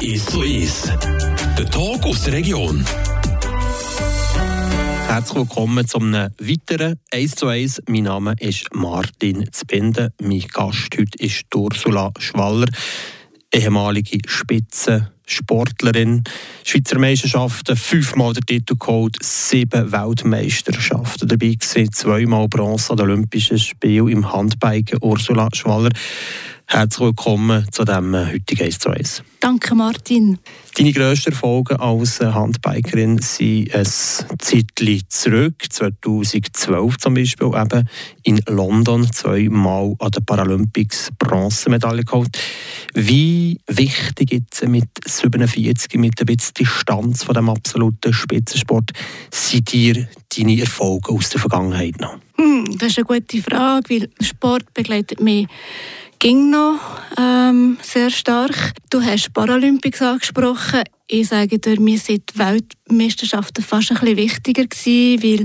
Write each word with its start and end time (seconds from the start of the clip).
Ist 0.00 0.30
so 0.30 0.42
ist. 0.42 0.88
Der 1.56 1.70
Tag 1.70 2.04
aus 2.04 2.24
der 2.24 2.32
Region. 2.32 2.84
Herzlich 5.06 5.36
willkommen 5.36 5.86
zu 5.86 5.98
einem 5.98 6.32
weiteren 6.40 6.98
1 7.12 7.36
zu 7.36 7.46
1. 7.46 7.82
Mein 7.86 8.02
Name 8.04 8.34
ist 8.40 8.74
Martin 8.74 9.48
Zbinden. 9.52 10.10
Mein 10.20 10.40
Gast 10.52 10.88
heute 10.98 11.16
ist 11.24 11.44
Ursula 11.54 12.10
Schwaller, 12.18 12.66
ehemalige 13.54 14.18
Spitzensportlerin. 14.26 16.24
Schweizer 16.64 16.98
Meisterschaften, 16.98 17.76
fünfmal 17.76 18.32
der 18.32 18.42
Titel 18.42 18.74
geholt, 18.80 19.14
sieben 19.22 19.92
Weltmeisterschaften 19.92 21.28
dabei 21.28 21.54
gewesen, 21.54 21.92
zweimal 21.92 22.48
Bronze 22.48 22.90
an 22.90 22.96
den 22.96 23.06
Olympischen 23.10 23.60
Spielen 23.60 24.08
im 24.08 24.32
Handbiken. 24.32 24.98
Ursula 25.02 25.48
Schwaller, 25.52 25.90
Herzlich 26.66 27.00
willkommen 27.00 27.66
zu 27.70 27.84
diesem 27.84 28.14
äh, 28.14 28.32
heutigen 28.32 28.64
1 28.64 28.78
zu 28.78 28.90
1. 28.90 29.22
Danke, 29.40 29.74
Martin. 29.74 30.38
Deine 30.76 30.92
grössten 30.92 31.32
Erfolge 31.32 31.78
als 31.78 32.20
äh, 32.20 32.26
Handbikerin 32.26 33.18
sind 33.18 33.74
ein 33.74 33.84
Zeitchen 33.84 35.02
zurück, 35.08 35.54
2012 35.68 36.96
zum 36.98 37.14
Beispiel, 37.14 37.48
eben 37.48 37.88
in 38.22 38.40
London 38.48 39.10
zweimal 39.12 39.94
an 39.98 40.10
den 40.12 40.24
Paralympics 40.24 41.10
Bronzemedaille 41.18 42.04
geholt. 42.04 42.38
Wie 42.94 43.58
wichtig 43.66 44.32
jetzt 44.32 44.66
mit 44.66 44.88
47, 45.04 45.98
mit 45.98 46.20
ein 46.20 46.26
bisschen 46.26 46.54
Distanz 46.54 47.24
von 47.24 47.34
dem 47.34 47.50
absoluten 47.50 48.12
Spitzensport, 48.12 48.92
sind 49.30 49.72
dir 49.72 50.08
deine 50.36 50.60
Erfolge 50.60 51.12
aus 51.12 51.30
der 51.30 51.40
Vergangenheit 51.40 52.00
noch? 52.00 52.16
Hm, 52.36 52.78
das 52.78 52.90
ist 52.90 52.98
eine 52.98 53.06
gute 53.06 53.42
Frage, 53.42 53.90
weil 53.90 54.10
Sport 54.20 54.72
begleitet 54.72 55.20
mich 55.20 55.46
ging 56.22 56.50
noch 56.50 56.78
ähm, 57.18 57.78
sehr 57.82 58.08
stark. 58.08 58.74
Du 58.90 59.02
hast 59.02 59.32
Paralympics 59.32 60.00
angesprochen. 60.02 60.84
Ich 61.08 61.26
sage 61.26 61.58
dir, 61.58 61.80
mir 61.80 61.98
sind 61.98 62.32
die 62.32 62.38
Weltmeisterschaften 62.38 63.64
fast 63.64 63.90
ein 63.90 63.98
bisschen 63.98 64.16
wichtiger 64.18 64.64
gewesen, 64.64 65.20
weil 65.20 65.44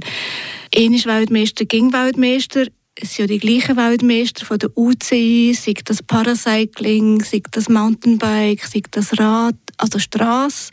einer 0.75 1.19
Weltmeister 1.19 1.65
ging 1.65 1.91
Weltmeister. 1.91 2.67
Es 2.93 3.15
sind 3.15 3.27
ja 3.31 3.39
die 3.39 3.39
gleichen 3.39 3.75
Weltmeister 3.75 4.45
von 4.45 4.59
der 4.59 4.69
UCI, 4.77 5.57
sei 5.59 5.73
das 5.83 6.03
Paracycling, 6.03 7.23
sei 7.23 7.41
das 7.49 7.69
Mountainbike, 7.69 8.63
sei 8.63 8.83
das 8.91 9.17
Rad, 9.17 9.55
also 9.77 9.97
Straße. 9.97 10.69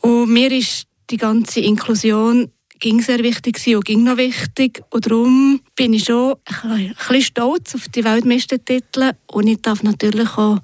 Und 0.00 0.30
mir 0.30 0.50
ist 0.50 0.86
die 1.10 1.18
ganze 1.18 1.60
Inklusion 1.60 2.50
ging 2.84 3.00
sehr 3.00 3.20
wichtig 3.20 3.74
und 3.74 3.84
ging 3.86 4.04
noch 4.04 4.18
wichtig. 4.18 4.82
Und 4.90 5.06
darum 5.06 5.60
bin 5.74 5.94
ich 5.94 6.04
schon 6.04 6.34
ein 6.44 6.94
bisschen 6.94 7.22
stolz 7.22 7.74
auf 7.74 7.88
die 7.88 8.04
Weltmeistertitel 8.04 9.12
und 9.26 9.46
ich 9.46 9.62
darf 9.62 9.82
natürlich 9.82 10.28
auch 10.36 10.58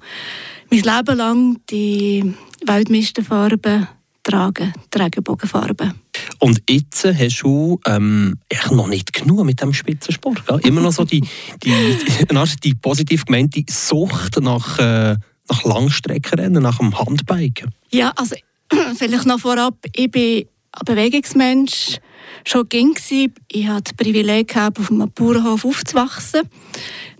mein 0.69 0.81
Leben 0.81 1.17
lang 1.17 1.59
die 1.71 2.31
Weltmeisterfarben 2.63 3.87
tragen, 4.21 4.71
die 4.93 4.99
Regenbogenfarben. 4.99 5.95
Und 6.37 6.61
jetzt 6.69 7.05
hast 7.05 7.41
du 7.41 7.79
ähm, 7.87 8.37
noch 8.69 8.87
nicht 8.87 9.13
genug 9.13 9.43
mit 9.43 9.59
dem 9.59 9.73
Spitzensport. 9.73 10.45
Gell? 10.45 10.59
Immer 10.59 10.81
noch 10.81 10.91
so 10.91 11.05
die, 11.05 11.21
die, 11.63 11.71
die, 12.29 12.55
die 12.63 12.75
positiv 12.75 13.25
gemeinte 13.25 13.63
Sucht 13.67 14.39
nach, 14.39 14.77
äh, 14.77 15.17
nach 15.49 15.63
Langstreckenrennen, 15.63 16.61
nach 16.61 16.77
dem 16.77 16.95
Handbiken. 16.99 17.71
Ja, 17.89 18.13
also 18.15 18.35
vielleicht 18.95 19.25
noch 19.25 19.39
vorab, 19.39 19.73
ich 19.95 20.11
bin 20.11 20.45
ein 20.73 20.85
Bewegungsmensch 20.85 21.99
schon 22.45 22.69
ging. 22.69 22.95
Ich 23.51 23.67
hatte 23.67 23.83
das 23.83 23.93
Privileg, 23.93 24.49
gehabt, 24.49 24.79
auf 24.79 24.91
einem 24.91 25.11
Bauernhof 25.11 25.65
aufzuwachsen. 25.65 26.41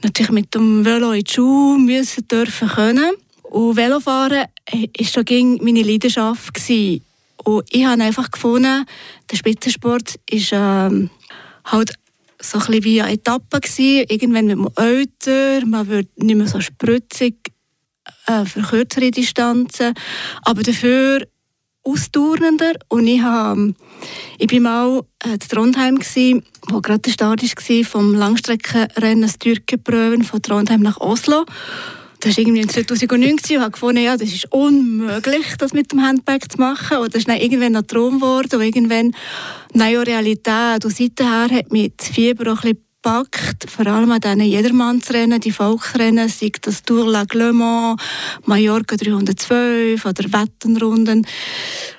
Natürlich 0.03 0.31
mit 0.31 0.53
dem 0.55 0.83
Velo 0.85 1.11
in 1.11 1.23
die 1.23 1.31
Schule 1.31 1.80
müssen 1.80 2.27
dürfen 2.27 2.67
können. 2.69 3.11
Und 3.44 3.75
Velofahren 3.75 4.45
war 4.72 5.05
schon 5.05 5.59
meine 5.61 5.83
Leidenschaft. 5.83 6.53
Gewesen. 6.53 7.03
Und 7.44 7.66
ich 7.69 7.85
habe 7.85 8.02
einfach 8.02 8.29
gefunden, 8.29 8.85
der 9.29 9.35
Spitzensport 9.35 10.19
ist 10.29 10.51
ähm, 10.53 11.09
halt 11.66 11.94
so 12.40 12.57
ein 12.57 12.66
bisschen 12.66 12.84
wie 12.84 13.01
eine 13.01 13.13
Etappe 13.13 13.59
gewesen. 13.59 14.06
Irgendwann 14.09 14.47
wird 14.47 14.57
man 14.57 14.73
älter, 14.78 15.66
man 15.66 15.88
wird 15.88 16.07
nicht 16.17 16.35
mehr 16.35 16.47
so 16.47 16.59
spritzig 16.59 17.35
äh, 18.28 18.45
für 18.45 18.61
kürzere 18.61 19.11
Distanzen. 19.11 19.94
Aber 20.44 20.63
dafür 20.63 21.28
ausdauernder 21.84 22.74
und 22.90 23.08
ich, 23.08 23.22
habe, 23.22 23.74
ich 24.38 24.47
bin 24.47 24.64
mal 24.64 25.02
äh, 25.24 25.34
in 25.34 25.40
Trondheim 25.40 26.00
gsi, 26.00 26.42
wo 26.69 26.81
gerade 26.81 27.00
der 27.00 27.12
Start 27.12 27.42
war 27.42 27.86
vom 27.86 28.14
Langstreckenrennen 28.14 29.30
Styrkeprüfen 29.30 30.24
von 30.24 30.41
Trondheim 30.41 30.81
nach 30.81 31.00
Oslo. 31.00 31.46
Das 32.22 32.38
war 32.38 32.44
irgendwie 32.44 32.68
2009 32.68 33.31
und 33.31 33.50
ich 33.50 33.58
habe 33.58 33.72
gefunden, 33.72 34.03
ja, 34.03 34.16
das 34.16 34.31
ist 34.31 34.52
unmöglich, 34.52 35.58
das 35.58 35.74
mit 35.74 35.91
dem 35.91 36.03
Handbag 36.03 36.52
zu 36.52 36.59
machen. 36.59 36.97
Und 36.97 37.16
das 37.16 37.22
ist 37.22 37.28
dann 37.28 37.38
irgendwann 37.38 37.75
ein 37.75 37.88
Traum 37.88 38.20
geworden 38.20 38.58
und 38.58 38.62
irgendwann 38.62 39.16
eine 39.74 40.06
Realität. 40.06 40.86
Und 40.86 40.96
seither 40.96 41.50
hat 41.50 41.72
mich 41.72 41.94
das 41.97 42.09
Fieber 42.09 42.53
auch 42.53 42.64
ein 42.64 42.75
bisschen 42.75 42.91
gepackt, 43.01 43.69
vor 43.69 43.88
allem 43.88 44.12
an 44.12 44.22
diesen 44.22 44.41
Jedermannsrennen, 44.41 45.39
die 45.39 45.51
Volksrennen, 45.51 46.29
sei 46.29 46.51
das 46.62 46.84
Tour 46.84 47.09
la 47.09 47.25
Mans, 47.51 48.01
Mallorca 48.45 48.95
312 48.95 50.06
oder 50.06 50.23
Wettenrunden. 50.31 51.25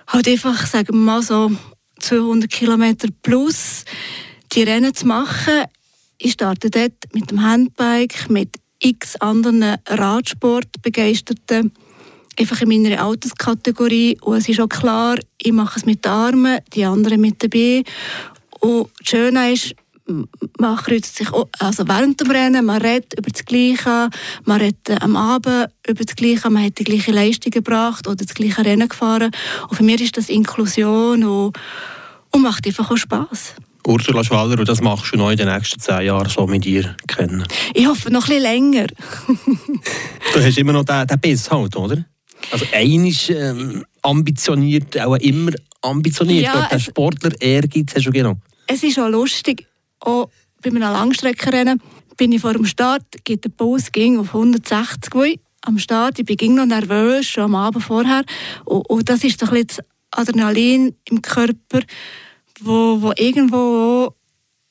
Halt 0.06 0.28
einfach, 0.28 0.66
sagen 0.66 0.94
wir 0.94 1.00
mal 1.00 1.22
so, 1.22 1.50
200 2.00 2.50
Kilometer 2.50 3.08
plus 3.22 3.84
die 4.52 4.62
Rennen 4.62 4.94
zu 4.94 5.06
machen. 5.06 5.64
Ich 6.18 6.32
starte 6.32 6.70
dort 6.70 7.12
mit 7.12 7.30
dem 7.30 7.42
Handbike, 7.42 8.30
mit 8.30 8.56
x 8.78 9.16
anderen 9.16 9.76
Radsportbegeisterten, 9.88 11.72
einfach 12.38 12.60
in 12.60 12.68
meiner 12.68 13.02
Alterskategorie. 13.02 14.18
Und 14.20 14.36
es 14.36 14.48
ist 14.48 14.60
auch 14.60 14.68
klar, 14.68 15.18
ich 15.38 15.52
mache 15.52 15.78
es 15.78 15.86
mit 15.86 16.04
den 16.04 16.12
Armen, 16.12 16.60
die 16.74 16.84
anderen 16.84 17.20
mit 17.20 17.38
Beinen. 17.50 17.84
Und 18.60 18.90
das 19.00 19.08
Schöne 19.08 19.52
ist, 19.52 19.74
man 20.58 20.76
kreuzt 20.76 21.16
sich 21.16 21.32
auch, 21.32 21.48
also 21.58 21.86
während 21.86 22.20
dem 22.20 22.30
Rennen, 22.30 22.64
man 22.64 22.82
redet 22.82 23.14
über 23.18 23.30
das 23.30 23.44
Gleiche, 23.44 24.10
man 24.44 24.60
redet 24.60 24.88
äh, 24.88 24.96
am 25.00 25.16
Abend 25.16 25.68
über 25.86 26.04
das 26.04 26.16
Gleiche, 26.16 26.50
man 26.50 26.64
hat 26.64 26.78
die 26.78 26.84
gleiche 26.84 27.12
Leistung 27.12 27.50
gebracht 27.50 28.06
oder 28.06 28.16
das 28.16 28.34
gleiche 28.34 28.64
Rennen 28.64 28.88
gefahren. 28.88 29.30
Und 29.68 29.76
für 29.76 29.82
mich 29.82 30.00
ist 30.00 30.16
das 30.16 30.28
Inklusion 30.28 31.24
und, 31.24 31.58
und 32.30 32.42
macht 32.42 32.66
einfach 32.66 32.90
auch 32.90 32.96
Spass. 32.96 33.54
Ursula 33.86 34.22
Schwaller, 34.22 34.58
und 34.58 34.68
das 34.68 34.80
machst 34.80 35.12
du 35.12 35.16
noch 35.16 35.30
in 35.30 35.36
den 35.36 35.48
nächsten 35.48 35.80
zehn 35.80 36.06
Jahren 36.06 36.28
so 36.28 36.46
mit 36.46 36.64
dir 36.64 36.94
kennen? 37.08 37.44
Ich 37.74 37.86
hoffe 37.86 38.10
noch 38.10 38.28
ein 38.28 38.36
bisschen 38.36 38.42
länger. 38.42 38.86
du 40.34 40.44
hast 40.44 40.58
immer 40.58 40.72
noch 40.72 40.84
den, 40.84 41.06
den 41.06 41.20
Biss 41.20 41.50
halt, 41.50 41.74
oder? 41.74 42.04
Also 42.50 42.64
einer 42.72 43.08
ist 43.08 43.30
ähm, 43.30 43.84
ambitioniert, 44.02 45.00
auch 45.00 45.16
immer 45.16 45.52
ambitioniert. 45.80 46.44
Ja, 46.44 46.68
der 46.70 46.78
Sportler 46.78 47.32
Ehrgeiz 47.40 47.94
hast 47.94 48.06
du 48.06 48.10
genau. 48.12 48.36
Es 48.66 48.82
ist 48.82 48.98
auch 48.98 49.08
lustig 49.08 49.66
auch 50.02 50.30
bei 50.62 50.70
einem 50.70 50.82
Langstreckenrennen 50.82 51.80
bin 52.16 52.32
ich 52.32 52.40
vor 52.40 52.52
dem 52.52 52.66
Start, 52.66 53.04
geht 53.24 53.44
der 53.44 53.50
Puls 53.50 53.90
ging 53.90 54.18
auf 54.18 54.34
160 54.34 55.14
Ui, 55.14 55.40
am 55.62 55.78
Start. 55.78 56.18
Ich 56.18 56.24
bin 56.24 56.54
noch 56.54 56.66
nervös, 56.66 57.26
schon 57.26 57.44
am 57.44 57.54
Abend 57.54 57.84
vorher. 57.84 58.24
Und, 58.64 58.88
und 58.88 59.08
das 59.08 59.24
ist 59.24 59.40
doch 59.42 59.52
das 59.52 59.78
Adrenalin 60.10 60.94
im 61.08 61.22
Körper, 61.22 61.80
wo, 62.60 63.00
wo 63.00 63.12
irgendwo 63.16 64.14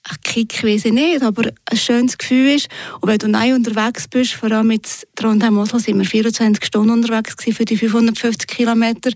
ein 0.03 0.18
Kick, 0.24 0.64
weiß 0.64 0.86
ich 0.86 0.94
nicht, 0.94 1.22
aber 1.22 1.52
ein 1.66 1.78
schönes 1.78 2.18
Gefühl 2.18 2.56
ist. 2.56 2.68
Und 3.02 3.09
wenn 3.09 3.20
du 3.20 3.28
neu 3.28 3.53
unterwegs 3.53 4.08
bist, 4.08 4.34
vor 4.34 4.52
allem 4.52 4.68
mit 4.68 5.08
Trondheim 5.16 5.58
Oslo 5.58 5.80
sind 5.80 5.97
wir 6.00 6.06
24 6.06 6.66
Stunden 6.66 6.91
unterwegs 6.91 7.36
für 7.38 7.66
die 7.66 7.78
550 7.78 8.47
Kilometer, 8.47 9.12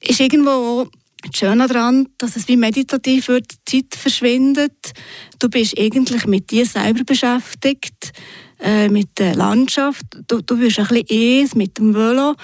ist 0.00 0.20
irgendwo 0.20 0.88
das 1.22 1.38
Schöne 1.38 1.66
daran, 1.66 2.08
dass 2.18 2.36
es 2.36 2.48
wie 2.48 2.56
meditativ 2.56 3.28
wird, 3.28 3.46
die 3.68 3.88
Zeit 3.88 4.00
verschwindet. 4.00 4.92
Du 5.38 5.48
bist 5.48 5.78
eigentlich 5.78 6.26
mit 6.26 6.50
dir 6.50 6.66
selber 6.66 7.04
beschäftigt, 7.04 8.12
äh, 8.60 8.88
mit 8.88 9.18
der 9.18 9.34
Landschaft. 9.34 10.04
Du, 10.28 10.40
du 10.40 10.58
wirst 10.60 10.78
ein 10.78 10.86
bisschen 10.86 11.42
eins 11.42 11.54
mit 11.54 11.78
dem 11.78 11.94
Velo. 11.94 12.34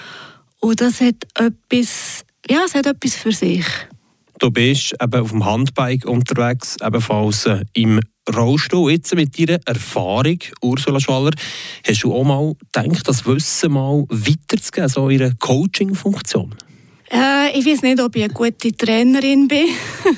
Und 0.59 0.81
das 0.81 1.01
hat 1.01 1.15
etwas, 1.35 2.23
ja, 2.49 2.63
es 2.65 2.75
hat 2.75 2.85
etwas 2.85 3.15
für 3.15 3.31
sich. 3.31 3.65
Du 4.39 4.51
bist 4.51 4.93
eben 5.01 5.21
auf 5.21 5.29
dem 5.29 5.45
Handbike 5.45 6.05
unterwegs, 6.05 6.75
ebenfalls 6.85 7.45
äh, 7.45 7.63
im 7.73 8.01
Rollstuhl. 8.33 8.91
Jetzt 8.91 9.15
mit 9.15 9.37
deiner 9.39 9.59
Erfahrung, 9.65 10.39
Ursula 10.61 10.99
Schaller, 10.99 11.31
hast 11.87 12.03
du 12.03 12.13
auch 12.13 12.23
mal 12.23 12.55
gedacht, 12.73 13.07
das 13.07 13.25
Wissen 13.25 13.73
mal 13.73 14.03
weiterzugeben, 14.09 14.89
so 14.89 15.09
in 15.09 15.21
einer 15.21 15.35
Coaching-Funktion? 15.35 16.53
Äh, 17.15 17.57
ich 17.57 17.65
weiß 17.65 17.81
nicht, 17.83 18.01
ob 18.01 18.15
ich 18.15 18.23
eine 18.23 18.33
gute 18.33 18.75
Trainerin 18.75 19.47
bin. 19.47 19.67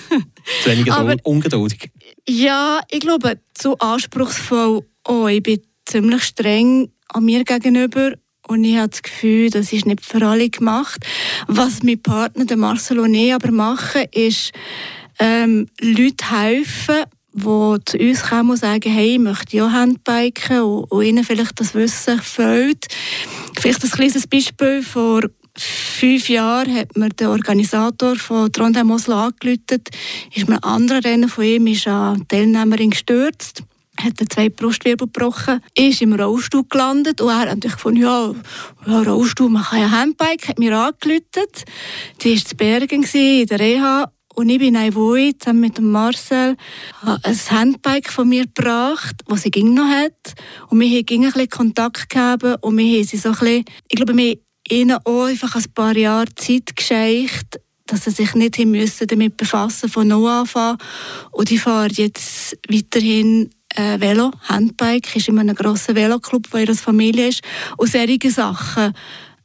zu 0.64 0.70
wenig 0.70 0.92
Aber, 0.92 1.16
ungeduldig? 1.24 1.92
Ja, 2.28 2.82
ich 2.90 3.02
glaube, 3.02 3.40
zu 3.54 3.78
anspruchsvoll. 3.78 4.84
Oh, 5.08 5.28
ich 5.28 5.44
bin 5.44 5.62
ziemlich 5.86 6.24
streng 6.24 6.90
an 7.10 7.26
mir 7.26 7.44
gegenüber 7.44 8.14
und 8.48 8.64
ich 8.64 8.78
habe 8.78 8.90
das 8.90 9.04
Gefühl, 9.04 9.50
das 9.50 9.72
ist 9.74 9.86
nicht 9.86 10.04
für 10.04 10.26
alle 10.26 10.50
gemacht. 10.50 11.06
Was 11.48 11.84
mein 11.84 12.02
Partner, 12.02 12.46
der 12.46 12.58
Marcel 12.58 13.00
und 13.00 13.14
ich 13.14 13.34
aber 13.34 13.52
machen, 13.52 14.06
ist 14.12 14.52
ähm, 15.20 15.68
Leute 15.80 16.32
helfen, 16.32 17.04
die 17.34 17.78
zu 17.86 17.98
uns 17.98 18.24
kommen 18.24 18.52
und 18.52 18.58
sagen, 18.58 18.92
hey, 18.92 19.14
ich 19.14 19.20
möchte 19.20 19.58
ja 19.58 19.72
Handbiken 19.72 20.62
und, 20.62 20.86
und 20.86 21.06
ihnen 21.06 21.24
vielleicht 21.24 21.60
das 21.60 21.76
Wissen 21.76 22.20
fehlt 22.22 22.88
Vielleicht 23.60 23.84
ein 23.84 23.92
kleines 23.92 24.28
Beispiel. 24.28 24.82
Vor 24.84 25.24
fünf 25.60 26.30
Jahren 26.30 26.74
hat 26.76 26.96
mir 26.98 27.10
der 27.10 27.30
Organisator 27.30 28.16
von 28.16 28.52
Trondheim 28.52 28.92
Oslo 28.92 29.16
angerufen. 29.16 29.84
Ist 30.34 30.48
mir 30.48 30.56
ein 30.56 30.64
anderer 30.64 31.04
Rennen 31.04 31.30
von 31.30 31.44
ihm 31.44 31.68
ist 31.68 31.88
eine 31.88 32.26
Teilnehmerin 32.28 32.92
gestürzt 32.92 33.64
hat 34.00 34.14
zwei 34.32 34.50
Brustwirbel 34.50 35.08
gebrochen, 35.08 35.62
ist 35.76 36.02
im 36.02 36.14
Rollstuhl 36.14 36.66
gelandet 36.70 37.22
und 37.22 37.30
er 37.30 37.40
hat 37.40 37.48
natürlich 37.48 37.76
gefunden, 37.76 38.02
ja, 38.02 38.34
ja 38.86 39.02
Rollstuhl, 39.02 39.50
man 39.50 39.64
kann 39.64 39.80
ja 39.80 39.92
Handbike, 39.92 40.48
hat 40.48 40.60
mir 40.60 40.78
angelötet. 40.78 41.66
Die 42.22 42.36
war 42.36 42.46
zu 42.46 42.56
Bergen 42.56 43.04
in 43.04 43.48
der 43.48 43.60
Reha 43.60 44.12
und 44.36 44.50
ich 44.50 44.60
bin 44.60 44.76
in 44.76 44.94
Wohl 44.94 45.36
zusammen 45.38 45.62
mit 45.62 45.82
Marcel 45.82 46.56
ein 47.02 47.40
Handbike 47.50 48.12
von 48.12 48.30
mir 48.30 48.46
gebracht, 48.46 49.16
das 49.28 49.42
sie 49.42 49.52
ging 49.52 49.74
noch 49.74 49.88
hat. 49.88 50.36
Und 50.70 50.80
wir 50.80 50.88
haben 50.90 51.08
ein 51.08 51.32
bisschen 51.32 51.50
Kontakt 51.50 52.10
gehabt 52.10 52.44
und 52.62 52.78
wir 52.78 52.98
haben 52.98 53.04
sie 53.04 53.18
so 53.18 53.30
ein 53.30 53.36
bisschen, 53.36 53.66
ich 53.88 53.96
glaube, 53.96 54.16
wir 54.16 54.38
ihnen 54.70 54.98
auch 55.04 55.26
einfach 55.26 55.56
ein 55.56 55.72
paar 55.74 55.96
Jahre 55.96 56.34
Zeit 56.36 56.76
geschenkt, 56.76 57.60
dass 57.86 58.04
sie 58.04 58.12
sich 58.12 58.34
nicht 58.36 58.58
müssen 58.60 59.08
damit 59.08 59.38
befassen 59.38 59.90
von 59.90 60.08
neu 60.08 60.28
anfangen. 60.28 60.78
Und 61.32 61.52
ich 61.52 61.62
fahre 61.62 61.90
jetzt 61.92 62.58
weiterhin 62.70 63.50
äh, 63.76 64.00
Velo, 64.00 64.32
Handbike, 64.44 65.16
ist 65.16 65.30
in 65.30 65.40
einem 65.40 65.56
grossen 65.56 65.96
Veloclub, 65.96 66.48
wo 66.52 66.58
ihre 66.58 66.76
Familie 66.76 67.30
ist. 67.30 67.42
Und 67.78 67.92
solche 67.92 68.32
Sachen 68.32 68.94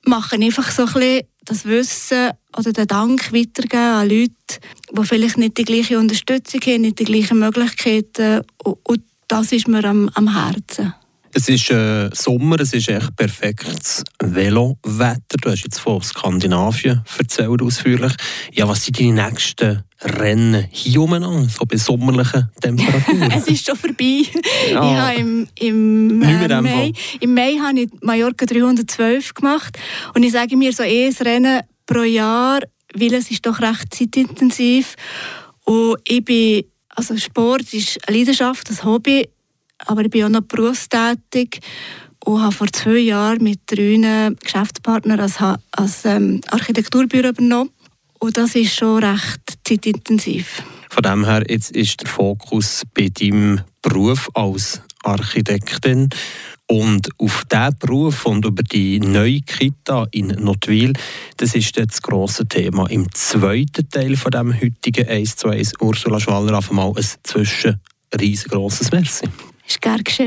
machen 0.05 0.43
einfach 0.43 0.71
so 0.71 0.83
ein 0.83 0.93
bisschen 0.93 1.21
das 1.45 1.65
Wissen 1.65 2.31
oder 2.57 2.73
den 2.73 2.87
Dank 2.87 3.33
weitergeben 3.33 3.83
an 3.83 4.09
Leute, 4.09 4.61
die 4.91 5.05
vielleicht 5.05 5.39
nicht 5.39 5.59
die 5.59 5.65
gleiche 5.65 5.99
Unterstützung 5.99 6.61
haben, 6.61 6.83
nicht 6.83 6.99
die 6.99 7.05
gleichen 7.05 7.39
Möglichkeiten. 7.39 8.43
Und 8.63 9.03
das 9.29 9.53
ist 9.53 9.69
mir 9.69 9.85
am, 9.85 10.09
am 10.15 10.33
Herzen. 10.33 10.95
Es 11.35 11.49
ist 11.49 11.71
äh, 11.71 12.11
Sommer, 12.13 12.61
es 12.61 12.75
ist 12.75 12.91
echt 12.91 13.17
perfektes 13.17 14.05
Velowetter. 14.23 15.39
Du 15.41 15.51
hast 15.51 15.65
jetzt 15.65 15.79
von 15.79 16.03
Skandinavien 16.03 17.03
erzählt 17.19 17.63
ausführlich. 17.63 18.13
Ja, 18.53 18.69
was 18.69 18.85
sind 18.85 19.01
deine 19.01 19.31
nächsten 19.31 19.83
Rennen 20.03 20.67
hier 20.71 21.01
umeinander, 21.01 21.49
so 21.49 21.65
bei 21.65 21.79
sommerlichen 21.79 22.51
Temperaturen? 22.61 23.31
es 23.35 23.47
ist 23.47 23.65
schon 23.65 23.77
vorbei. 23.77 24.25
Ja. 24.71 24.93
Ich 24.93 24.99
habe 24.99 25.21
im, 25.21 25.49
im, 25.59 26.23
äh, 26.23 26.61
Mai, 26.61 26.93
im 27.21 27.35
Mai 27.35 27.57
habe 27.57 27.81
ich 27.81 27.91
Mallorca 28.03 28.45
312 28.45 29.33
gemacht 29.33 29.79
und 30.15 30.25
ich 30.25 30.33
sage 30.33 30.55
mir 30.55 30.73
so 30.75 30.83
eh 30.83 31.07
ein 31.07 31.15
Rennen 31.15 31.63
pro 31.87 32.03
Jahr, 32.03 32.61
weil 32.95 33.15
es 33.15 33.31
ist 33.31 33.47
doch 33.47 33.59
recht 33.61 33.95
zeitintensiv 33.95 34.97
und 35.65 35.97
ich 36.05 36.23
bin, 36.23 36.65
also 36.91 37.17
Sport 37.17 37.73
ist 37.73 38.07
eine 38.07 38.19
Leidenschaft, 38.19 38.69
ein 38.69 38.85
Hobby 38.85 39.29
aber 39.87 40.03
ich 40.03 40.11
bin 40.11 40.25
auch 40.25 40.29
noch 40.29 40.43
berufstätig 40.43 41.61
und 42.25 42.41
habe 42.41 42.53
vor 42.53 42.69
zwei 42.73 42.99
Jahren 42.99 43.43
mit 43.43 43.61
drei 43.67 44.31
Geschäftspartnern 44.43 45.21
als, 45.21 45.39
als 45.73 46.05
ähm, 46.05 46.41
Architekturbüro 46.51 47.29
übernommen. 47.29 47.71
Und 48.19 48.37
das 48.37 48.55
ist 48.55 48.75
schon 48.75 49.03
recht 49.03 49.41
zeitintensiv. 49.65 50.63
Von 50.91 51.03
dem 51.03 51.25
her 51.25 51.45
jetzt 51.49 51.75
ist 51.75 52.01
der 52.03 52.09
Fokus 52.09 52.83
bei 52.95 53.09
deinem 53.09 53.63
Beruf 53.81 54.29
als 54.35 54.83
Architektin 55.03 56.09
und 56.69 57.09
auf 57.19 57.45
diesen 57.51 57.79
Beruf 57.79 58.27
und 58.27 58.45
über 58.45 58.63
die 58.63 59.01
neue 59.01 59.41
Kita 59.41 60.07
in 60.13 60.29
Notwil, 60.29 60.93
das 61.37 61.55
ist 61.55 61.77
das 61.77 62.01
grosse 62.01 62.47
Thema. 62.47 62.89
Im 62.89 63.13
zweiten 63.13 63.89
Teil 63.89 64.17
von 64.17 64.31
dem 64.31 64.55
heutigen 64.55 65.09
1 65.09 65.37
zu 65.37 65.49
1 65.49 65.73
Ursula 65.81 66.21
Schwaller 66.21 66.59
auf 66.59 66.71
einmal 66.71 66.93
ein 66.97 67.05
zwischen 67.25 67.81
riesengroßes 68.19 68.93
Merci. 68.93 69.27
Skarkše. 69.73 70.27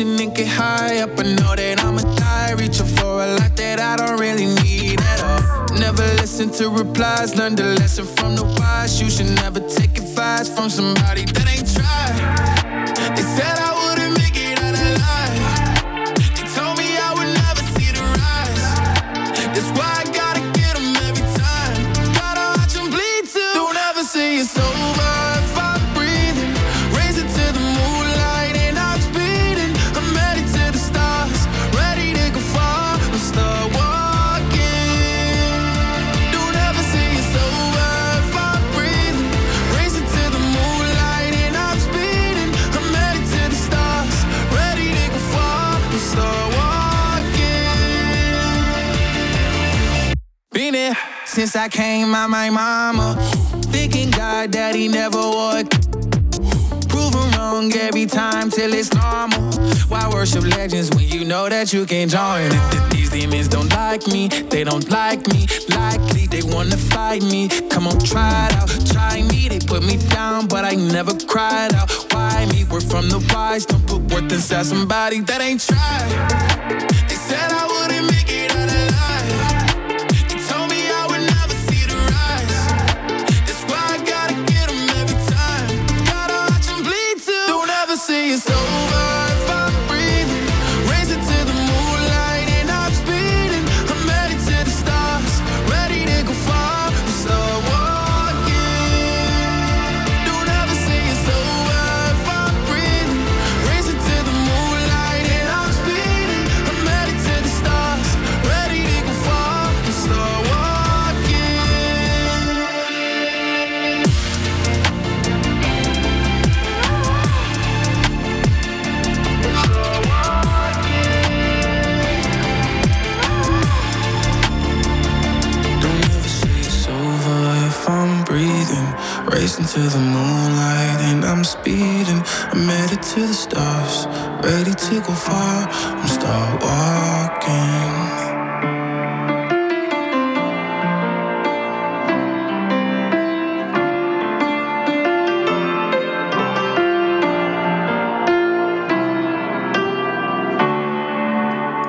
Ist 0.00 0.16
gern 0.16 0.32
geschehen. 0.32 0.60
listen 6.40 6.50
to 6.50 6.70
replies, 6.70 7.36
learn 7.36 7.54
the 7.54 7.64
lesson 7.78 8.06
from 8.06 8.34
the 8.34 8.44
wise. 8.58 9.00
You 9.00 9.10
should 9.10 9.30
never 9.42 9.60
take 9.60 9.98
advice 9.98 10.48
from 10.48 10.70
somebody 10.70 11.24
that 11.24 11.46
ain't 11.52 11.68
tried. 11.76 12.16
They 13.14 13.22
said 13.36 13.56
I 13.58 13.70
wouldn't 13.80 14.16
make 14.16 14.36
it 14.36 14.58
out 14.58 14.76
alive. 14.88 15.42
They 16.34 16.46
told 16.56 16.78
me 16.78 16.96
I 16.96 17.12
would 17.16 17.32
never 17.42 17.62
see 17.74 17.92
the 17.92 18.02
rise. 18.20 18.66
That's 19.52 19.70
why 19.76 19.90
I 20.00 20.04
gotta 20.20 20.40
get 20.58 20.76
them 20.76 20.96
every 21.08 21.26
time. 21.36 21.76
Gotta 22.14 22.58
watch 22.58 22.72
them 22.72 22.88
bleed 22.88 23.24
too. 23.28 23.52
Don't 23.54 23.76
ever 23.76 24.02
say 24.02 24.38
it's 24.38 24.56
over. 24.58 24.89
Since 51.30 51.54
I 51.54 51.68
came 51.68 52.12
out 52.12 52.28
my 52.28 52.50
mama. 52.50 53.16
Thinking 53.70 54.10
God 54.10 54.52
he 54.74 54.88
never 54.88 55.18
would. 55.18 55.70
Proven 56.88 57.30
wrong 57.36 57.72
every 57.72 58.06
time 58.06 58.50
till 58.50 58.74
it's 58.74 58.92
normal. 58.92 59.40
Why 59.88 60.08
worship 60.12 60.42
legends 60.42 60.90
when 60.90 61.06
you 61.06 61.24
know 61.24 61.48
that 61.48 61.72
you 61.72 61.86
can't 61.86 62.10
join? 62.10 62.50
These 62.90 63.10
demons 63.10 63.46
don't 63.46 63.70
like 63.70 64.08
me, 64.08 64.26
they 64.26 64.64
don't 64.64 64.90
like 64.90 65.28
me. 65.28 65.46
Likely 65.68 66.26
they 66.26 66.42
wanna 66.42 66.76
fight 66.76 67.22
me. 67.22 67.48
Come 67.70 67.86
on, 67.86 67.98
try 68.00 68.48
it 68.48 68.56
out, 68.56 68.68
try 68.86 69.22
me. 69.22 69.48
They 69.48 69.60
put 69.60 69.84
me 69.84 69.98
down, 70.08 70.48
but 70.48 70.64
I 70.64 70.74
never 70.74 71.14
cried 71.26 71.72
out. 71.74 71.90
Why 72.12 72.46
me? 72.46 72.64
We're 72.64 72.80
from 72.80 73.08
the 73.08 73.20
wise, 73.32 73.66
don't 73.66 73.86
put 73.86 74.02
worth 74.12 74.32
inside 74.32 74.66
somebody 74.66 75.20
that 75.20 75.40
ain't 75.40 75.60
tried. 75.60 76.10
They 77.08 77.14
said 77.14 77.52
I 77.52 77.69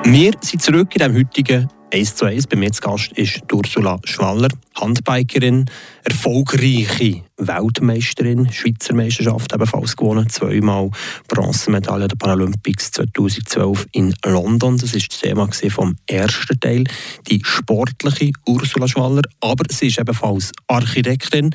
Wir 0.04 0.32
sind 0.40 0.60
zurück 0.60 0.94
in 0.94 0.98
dem 0.98 1.16
heutigen 1.16 1.68
1 1.92 2.14
zu 2.14 2.24
1. 2.24 2.46
Bei 2.46 2.56
mir 2.56 2.72
zu 2.72 2.80
Gast 2.80 3.12
ist 3.12 3.42
Ursula 3.52 3.98
Schwaller, 4.04 4.48
Handbikerin, 4.76 5.66
erfolgreiche 6.04 7.22
Weltmeisterin, 7.36 8.50
Schweizer 8.50 8.94
Meisterschaft 8.94 9.52
ebenfalls 9.52 9.94
gewonnen, 9.94 10.26
zweimal 10.30 10.90
Bronzemedaille 11.28 12.08
der 12.08 12.16
Paralympics 12.16 12.92
2012 12.92 13.88
in 13.92 14.14
London. 14.24 14.78
Das 14.78 14.94
ist 14.94 15.12
das 15.12 15.20
Thema 15.20 15.50
vom 15.68 15.94
ersten 16.06 16.58
Teil, 16.58 16.84
die 17.28 17.42
sportliche 17.44 18.32
Ursula 18.46 18.88
Schwaller, 18.88 19.22
aber 19.40 19.64
sie 19.70 19.88
ist 19.88 19.98
ebenfalls 19.98 20.50
Architektin 20.68 21.54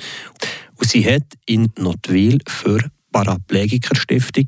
und 0.76 0.88
sie 0.88 1.04
hat 1.04 1.26
in 1.48 1.72
Notwil 1.80 2.38
für 2.48 2.78
Paraplegiker 3.12 3.96
Stiftung 3.96 4.46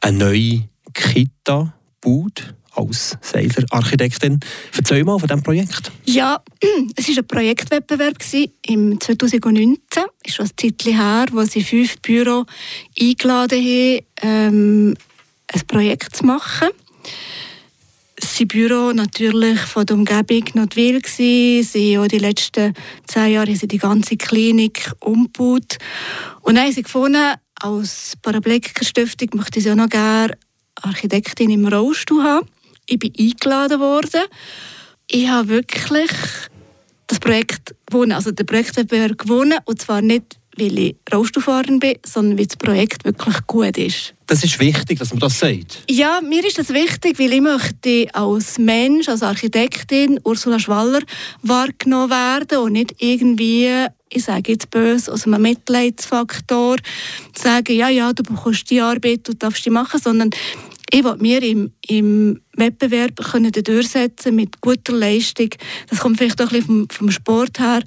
eine 0.00 0.18
neue 0.18 0.68
Kita 0.94 1.74
gebaut 2.00 2.54
als 2.78 3.18
Seiler 3.20 3.64
Architektin. 3.70 4.40
Erzähl 4.76 5.04
mal 5.04 5.18
von 5.18 5.28
diesem 5.28 5.42
Projekt. 5.42 5.90
Ja, 6.04 6.40
es 6.96 7.08
war 7.08 7.18
ein 7.18 7.26
Projektwettbewerb 7.26 8.16
im 8.66 9.00
2019. 9.00 9.78
Das 9.92 10.04
ist 10.24 10.34
schon 10.36 10.46
ein 10.46 10.52
Zeitchen 10.56 10.96
her, 10.96 11.26
wo 11.32 11.42
sie 11.44 11.62
fünf 11.62 11.98
Büros 12.00 12.46
eingeladen 12.98 13.58
haben, 13.58 14.00
ähm, 14.22 14.94
ein 15.52 15.66
Projekt 15.66 16.16
zu 16.16 16.24
machen. 16.24 16.68
Sein 18.20 18.48
Büro 18.48 18.92
natürlich 18.92 19.60
von 19.60 19.86
der 19.86 19.96
Umgebung 19.96 20.44
gsi. 21.02 21.64
Sie 21.68 21.96
haben 21.96 22.08
die 22.08 22.18
letzten 22.18 22.74
zehn 23.06 23.32
Jahre 23.32 23.54
sie 23.54 23.68
die 23.68 23.78
ganze 23.78 24.16
Klinik 24.16 24.90
umgebaut. 25.00 25.78
Und 26.42 26.56
dann 26.56 26.64
haben 26.64 26.72
sie 26.72 26.82
gefunden, 26.82 27.34
als 27.60 28.14
Paraplegiker-Stiftung 28.22 29.30
möchte 29.34 29.60
sie 29.60 29.70
auch 29.70 29.76
noch 29.76 29.88
gerne 29.88 30.36
Architektin 30.82 31.50
im 31.50 31.66
Rollstuhl 31.66 32.22
haben 32.22 32.46
ich 32.88 32.98
bin 32.98 33.12
eingeladen 33.18 33.80
worden. 33.80 34.22
Ich 35.10 35.28
habe 35.28 35.48
wirklich 35.48 36.10
das 37.06 37.20
Projekt 37.20 37.74
gewonnen, 37.86 38.12
also 38.12 38.32
den 38.32 38.46
Projektwettbewerb 38.46 39.18
gewonnen. 39.18 39.58
Und 39.64 39.80
zwar 39.80 40.02
nicht, 40.02 40.38
weil 40.56 40.78
ich 40.78 40.96
Rollstuhlfahrerin 41.12 41.78
bin, 41.78 41.96
sondern 42.04 42.38
weil 42.38 42.46
das 42.46 42.56
Projekt 42.56 43.04
wirklich 43.04 43.46
gut 43.46 43.78
ist. 43.78 44.14
Das 44.26 44.42
ist 44.44 44.58
wichtig, 44.58 44.98
dass 44.98 45.10
man 45.10 45.20
das 45.20 45.38
sagt. 45.38 45.84
Ja, 45.88 46.20
mir 46.20 46.44
ist 46.44 46.58
das 46.58 46.70
wichtig, 46.70 47.18
weil 47.18 47.32
ich 47.32 47.40
möchte 47.40 48.08
als 48.12 48.58
Mensch, 48.58 49.08
als 49.08 49.22
Architektin 49.22 50.20
Ursula 50.24 50.58
Schwaller 50.58 51.00
wahrgenommen 51.42 52.10
werden 52.10 52.58
und 52.58 52.72
nicht 52.72 52.94
irgendwie 52.98 53.86
ich 54.10 54.24
sage 54.24 54.52
jetzt 54.52 54.70
böse, 54.70 55.12
aus 55.12 55.26
einem 55.26 55.42
Mitleidsfaktor 55.42 56.76
sagen, 57.36 57.76
ja, 57.76 57.90
ja, 57.90 58.12
du 58.14 58.22
bekommst 58.22 58.70
die 58.70 58.80
Arbeit, 58.80 59.28
du 59.28 59.34
darfst 59.34 59.66
die 59.66 59.70
machen, 59.70 60.00
sondern 60.00 60.30
ich 60.90 61.04
will 61.04 61.16
mir 61.18 61.42
im, 61.42 61.72
im 61.86 62.40
Wettbewerb 62.54 63.16
können 63.16 63.52
durchsetzen 63.52 64.34
mit 64.34 64.60
guter 64.60 64.94
Leistung. 64.94 65.50
Das 65.88 66.00
kommt 66.00 66.18
vielleicht 66.18 66.40
auch 66.40 66.46
ein 66.46 66.60
bisschen 66.60 66.66
vom, 66.66 66.88
vom 66.90 67.10
Sport 67.10 67.60
her. 67.60 67.82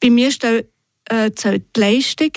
Bei 0.00 0.10
mir 0.10 0.30
steht 0.30 0.66
äh, 1.06 1.30
die 1.30 1.80
Leistung 1.80 2.32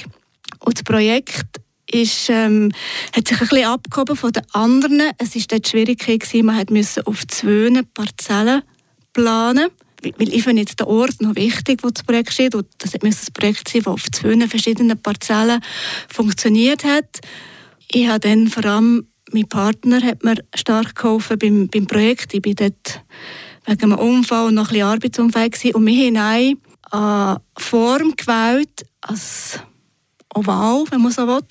und 0.59 0.77
das 0.77 0.83
Projekt 0.83 1.61
ist, 1.89 2.29
ähm, 2.29 2.71
hat 3.15 3.27
sich 3.27 3.39
ein 3.39 3.47
bisschen 3.47 3.65
abgehoben 3.65 4.15
von 4.15 4.31
den 4.31 4.43
anderen. 4.51 5.11
Es 5.17 5.35
war 5.35 5.43
dort 5.47 5.67
Schwierigkeit, 5.67 6.21
gewesen, 6.21 6.45
man 6.45 6.65
musste 6.69 7.05
auf 7.05 7.25
zwei 7.27 7.81
Parzellen 7.93 8.63
planen. 9.13 9.69
Weil 10.01 10.33
ich 10.33 10.43
finde 10.43 10.63
jetzt 10.63 10.79
den 10.79 10.87
Ort 10.87 11.21
noch 11.21 11.35
wichtig, 11.35 11.79
wo 11.81 11.89
das 11.89 12.03
Projekt 12.03 12.33
steht. 12.33 12.55
Und 12.55 12.67
das 12.79 12.91
muss 13.01 13.23
ein 13.23 13.33
Projekt 13.33 13.69
sein, 13.69 13.83
das 13.83 13.93
auf 13.93 14.03
zwei 14.11 14.47
verschiedenen 14.47 15.01
Parzellen 15.01 15.61
funktioniert 16.09 16.83
hat. 16.83 17.21
Ich 17.89 18.07
habe 18.07 18.19
dann 18.19 18.47
vor 18.47 18.65
allem 18.65 19.07
mein 19.33 19.47
Partner 19.47 20.01
hat 20.01 20.23
mir 20.23 20.35
stark 20.55 20.95
geholfen 20.95 21.37
beim, 21.39 21.67
beim 21.67 21.87
Projekt. 21.87 22.33
Ich 22.33 22.45
war 22.45 22.53
dort 22.53 23.03
wegen 23.65 23.93
einem 23.93 23.99
Unfall 23.99 24.51
noch 24.51 24.67
ein 24.67 24.69
bisschen 24.69 24.87
arbeitsunfähig 24.87 25.51
gewesen. 25.53 25.75
Und 25.75 25.85
wir 25.85 26.21
haben 26.21 26.61
eine 26.91 27.41
Form 27.57 28.15
gewählt, 28.15 28.85
als 29.01 29.59
oval, 30.33 30.85
wenn 30.89 31.01
man 31.01 31.11
so 31.11 31.27
will. 31.27 31.41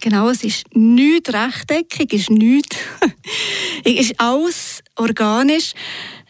Genau, 0.00 0.28
es 0.30 0.42
ist 0.42 0.64
nichts 0.74 1.32
rechteckig, 1.32 2.12
ist 2.12 2.30
nichts. 2.30 2.76
es 3.84 4.10
ist 4.10 4.20
alles 4.20 4.82
organisch. 4.96 5.74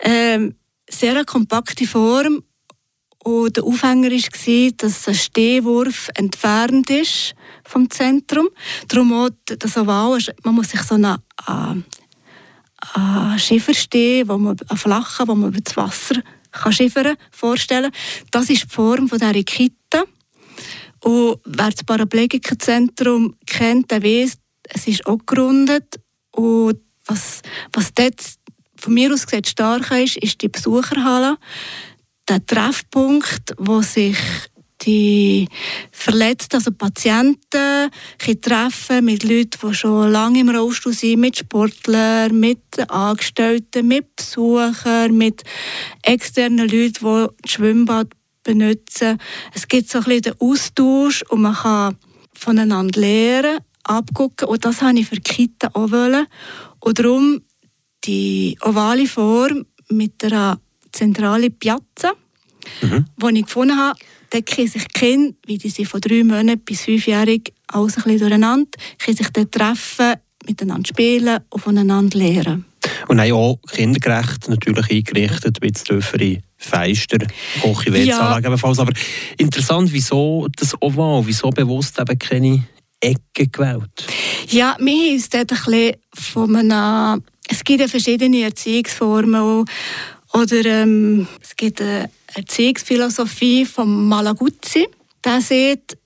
Ähm, 0.01 0.55
sehr 0.89 1.13
eine 1.13 1.25
kompakte 1.25 1.87
Form. 1.87 2.43
Und 3.25 3.57
der 3.57 3.65
Aufhänger 3.65 4.11
war, 4.11 4.71
dass 4.77 5.07
ein 5.07 5.15
Stehwurf 5.15 6.11
entfernt 6.15 6.91
ist 6.91 7.35
vom 7.65 7.89
Zentrum. 7.89 8.49
Darum 8.89 9.13
auch 9.13 9.31
das 9.45 9.77
Oval, 9.77 10.19
man 10.43 10.55
muss 10.57 10.71
sich 10.71 10.83
so 10.83 10.97
einen, 10.97 11.19
äh, 11.47 12.99
einen 12.99 13.39
Schiffer 13.39 13.75
stehen, 13.75 14.29
wo 14.29 14.39
man, 14.39 14.57
einen 14.69 14.79
flachen, 14.79 15.29
wo 15.29 15.35
man 15.37 15.51
über 15.51 15.61
das 15.61 15.77
Wasser 15.77 16.21
kann 16.51 16.73
schiffern 16.73 17.17
vorstellen. 17.31 17.91
Das 18.31 18.51
ist 18.51 18.65
die 18.65 18.75
Form 18.75 19.09
dieser 19.09 19.33
Kita. 19.43 20.05
Und 21.01 21.39
wer 21.45 21.71
das 21.71 21.85
Paraplegikerzentrum 21.85 23.37
kennt, 23.47 23.91
der 23.91 24.03
weiß, 24.03 24.35
es 24.65 24.87
ist 24.87 25.07
auch 25.07 25.19
gerundet. 25.27 26.01
Und 26.33 26.81
was, 27.07 27.43
was 27.73 27.93
dort 27.95 28.21
von 28.77 28.95
mir 28.95 29.13
aus 29.13 29.27
gesehen 29.27 29.45
stark 29.45 29.91
ist, 29.93 30.17
ist 30.17 30.43
die 30.43 30.49
Besucherhalle. 30.49 31.39
Der 32.29 32.45
Treffpunkt, 32.47 33.55
wo 33.59 33.83
sich 33.83 34.17
die 34.83 35.49
Verletzten, 35.91 36.57
also 36.57 36.73
Patienten, 36.73 37.91
treffen 38.41 39.05
mit 39.05 39.25
Leuten, 39.25 39.59
die 39.69 39.75
schon 39.75 40.11
lange 40.11 40.41
im 40.41 40.49
Rollstuhl 40.49 40.93
sind, 40.93 41.21
mit 41.21 41.39
Sportlern, 41.39 42.39
mit 42.39 42.61
Angestellten, 42.91 43.87
mit 43.87 44.17
Besuchern, 44.17 45.17
mit 45.17 45.43
externen 46.03 46.69
Leuten, 46.69 46.93
die 46.93 47.27
das 47.43 47.53
Schwimmbad 47.53 48.09
benutzen. 48.43 49.19
Es 49.55 49.69
gibt 49.69 49.89
so 49.89 49.99
ein 49.99 50.05
bisschen 50.05 50.23
den 50.23 50.41
Austausch 50.41 51.23
und 51.29 51.43
man 51.43 51.55
kann 51.55 51.97
voneinander 52.35 53.01
lernen, 53.01 53.59
abgucken 53.85 54.49
und 54.49 54.65
das 54.65 54.83
wollte 54.83 55.01
ich 55.01 55.09
für 55.09 55.17
die 55.17 55.23
Kita 55.23 55.71
auch. 55.75 55.91
Wollen. 55.91 56.27
Und 56.81 56.99
darum 56.99 57.43
die 58.05 58.59
ovale 58.63 59.07
Form 59.07 59.65
mit 59.89 60.25
einer 60.25 60.61
zentralen 60.93 61.53
Piazza, 61.59 62.13
mhm. 62.83 63.07
die 63.17 63.39
ich 63.39 63.47
gefunden 63.47 63.77
habe, 63.77 63.99
decken 64.33 64.67
sich 64.67 64.85
die 64.85 65.01
Kinder, 65.01 65.35
wie 65.47 65.59
die 65.59 65.69
sind 65.69 65.89
von 65.89 66.01
drei 66.01 66.25
Monaten 66.25 66.61
bis 66.61 66.83
fünfjährig, 66.83 67.53
alles 67.69 67.97
ein 67.97 68.03
bisschen 68.05 68.21
durcheinander, 68.21 68.71
können 68.99 69.17
sich 69.17 69.29
dann 69.31 69.51
treffen, 69.51 70.15
miteinander 70.47 70.89
spielen 70.89 71.41
und 71.51 71.61
voneinander 71.61 72.19
lernen. 72.19 72.65
Und 73.09 73.21
auch 73.21 73.59
kindergerecht 73.71 74.49
natürlich 74.49 74.91
eingerichtet, 74.91 75.59
das 75.61 75.85
Dörferi 75.85 76.41
Feister, 76.57 77.19
Koche, 77.61 77.93
WC-Anlage 77.93 78.45
ja. 78.45 78.49
ebenfalls. 78.49 78.79
Aber 78.79 78.93
interessant, 79.37 79.93
wieso 79.93 80.47
das 80.57 80.81
Oval, 80.81 81.23
wieso 81.27 81.51
bewusst 81.51 81.99
eben 81.99 82.19
keine 82.19 82.65
Ecke 83.01 83.49
gewählt? 83.51 83.91
Ja, 84.49 84.77
haben 84.77 85.13
uns 85.13 85.29
dort 85.29 85.53
ein 85.53 85.59
bisschen 85.59 85.97
von 86.15 86.57
einem, 86.57 87.23
es 87.49 87.65
gibt 87.65 87.81
ja 87.81 87.89
verschiedene 87.89 88.43
Erziehungsformen 88.43 89.65
oder 90.33 90.65
ähm, 90.65 91.27
es 91.41 91.57
gibt 91.57 91.81
eine 91.81 92.11
Erziehungsphilosophie 92.35 93.67
von 93.67 94.09
Malaguzzi. 94.09 94.89
Der 95.25 95.41
sieht, 95.41 95.97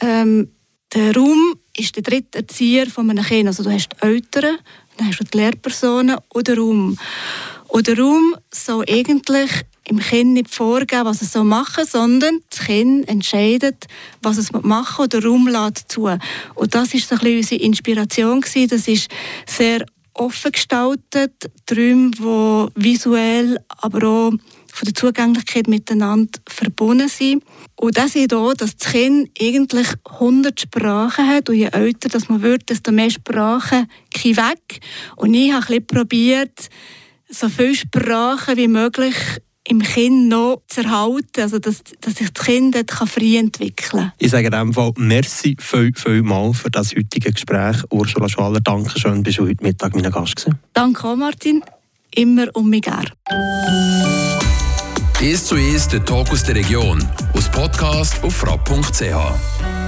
ähm, 0.00 0.50
der 0.92 1.14
Raum 1.14 1.54
ist 1.76 1.94
der 1.96 2.02
dritte 2.02 2.38
Erzieher 2.38 2.86
von 2.86 3.08
einem 3.08 3.24
Kind. 3.24 3.46
Also 3.46 3.62
du 3.62 3.70
hast 3.70 3.88
die 3.88 4.06
Eltern, 4.06 4.58
dann 4.96 5.08
hast 5.08 5.20
du 5.20 5.24
die 5.24 5.38
Lehrpersonen 5.38 6.16
und 6.28 6.48
den 6.48 6.58
Raum. 6.58 6.98
Und 7.68 7.86
der 7.86 7.98
Raum 7.98 8.34
soll 8.52 8.84
eigentlich 8.88 9.50
im 9.84 9.98
Kind 9.98 10.32
nicht 10.32 10.52
vorgeben, 10.52 11.04
was 11.04 11.22
es 11.22 11.34
machen 11.34 11.84
soll, 11.84 12.00
sondern 12.02 12.40
das 12.50 12.66
Kind 12.66 13.08
entscheidet, 13.08 13.86
was 14.22 14.36
es 14.36 14.52
machen 14.52 15.04
und 15.04 15.12
der 15.12 15.24
Raum 15.24 15.46
lädt 15.46 15.78
zu. 15.88 16.08
Und 16.54 16.74
das 16.74 16.92
war 16.92 17.00
so 17.00 17.14
ein 17.14 17.18
bisschen 17.20 17.36
unsere 17.36 17.60
Inspiration. 17.62 18.40
Das 18.40 18.88
ist 18.88 19.08
sehr 19.46 19.86
offen 20.16 20.52
gestaltet, 20.52 21.50
Räume, 21.70 22.10
die 22.10 22.84
visuell, 22.84 23.58
aber 23.68 24.06
auch 24.06 24.32
von 24.76 24.84
der 24.84 24.94
Zugänglichkeit 24.94 25.68
miteinander 25.68 26.38
verbunden 26.46 27.08
sind. 27.08 27.42
Und 27.76 27.96
das 27.96 28.14
ist 28.14 28.34
auch, 28.34 28.52
dass 28.54 28.76
das 28.76 28.92
Kind 28.92 29.30
eigentlich 29.40 29.88
100 30.04 30.60
Sprachen 30.60 31.26
hat 31.26 31.48
und 31.48 31.56
je 31.56 31.68
älter 31.72 32.08
das 32.08 32.28
man 32.28 32.42
wird, 32.42 32.68
desto 32.68 32.92
mehr 32.92 33.10
Sprachen 33.10 33.88
gehen 34.10 34.36
weg. 34.36 34.80
Und 35.16 35.34
ich 35.34 35.52
habe 35.52 35.62
ein 35.62 35.66
bisschen 35.66 35.86
probiert, 35.86 36.68
so 37.28 37.48
viele 37.48 37.74
Sprachen 37.74 38.56
wie 38.56 38.68
möglich 38.68 39.16
im 39.68 39.80
Kind 39.82 40.28
noch 40.28 40.62
zu 40.68 40.82
erhalten, 40.82 41.40
also 41.40 41.58
dass, 41.58 41.82
dass 42.00 42.14
sich 42.14 42.30
das 42.30 42.44
Kind 42.44 42.74
dort 42.74 42.90
frei 42.90 43.36
entwickeln 43.38 43.74
kann. 43.76 44.12
Ich 44.18 44.30
sage 44.30 44.46
in 44.46 44.52
diesem 44.52 44.72
Fall 44.72 44.92
merci 44.96 45.56
viel, 45.58 45.92
viel 45.94 46.22
mal 46.22 46.52
für 46.52 46.70
das 46.70 46.94
heutige 46.94 47.32
Gespräch. 47.32 47.76
Ursula 47.90 48.28
Schwaller, 48.28 48.60
danke 48.60 48.98
schön, 48.98 49.22
bist 49.22 49.38
du 49.38 49.46
heute 49.46 49.62
Mittag 49.62 49.94
mein 49.94 50.10
Gast 50.10 50.36
gewesen. 50.36 50.58
Danke 50.72 51.08
auch, 51.08 51.16
Martin. 51.16 51.62
Immer 52.14 52.46
um 52.54 52.70
mich 52.70 52.82
gern. 52.82 53.10
Ist 55.20 55.46
zu 55.48 55.56
ist 55.56 55.92
der 55.92 56.04
Talk 56.04 56.30
aus 56.30 56.44
der 56.44 56.56
Region. 56.56 57.02
Aus 57.34 57.50
Podcast 57.50 58.22
auf 58.22 58.34
frapp.ch. 58.34 59.85